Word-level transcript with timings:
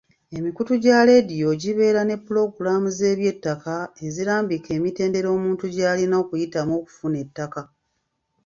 Emikutu 0.37 0.73
gya 0.83 0.99
leediyo 1.07 1.49
gibeera 1.61 2.01
ne 2.05 2.15
pulogulaamu 2.23 2.89
z’eby'ettaka 2.97 3.75
ezirambika 4.05 4.69
emitendera 4.77 5.27
omuntu 5.37 5.65
gy’alina 5.75 6.15
okuyitamu 6.23 6.71
okufuna 6.79 7.17
ettaka. 7.25 7.61